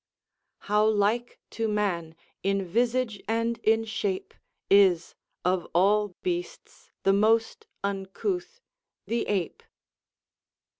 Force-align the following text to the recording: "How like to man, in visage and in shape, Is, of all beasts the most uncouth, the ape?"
"How 0.61 0.87
like 0.87 1.37
to 1.51 1.67
man, 1.67 2.15
in 2.41 2.65
visage 2.65 3.21
and 3.27 3.59
in 3.59 3.85
shape, 3.85 4.33
Is, 4.67 5.13
of 5.45 5.67
all 5.75 6.15
beasts 6.23 6.89
the 7.03 7.13
most 7.13 7.67
uncouth, 7.83 8.61
the 9.05 9.27
ape?" 9.27 9.61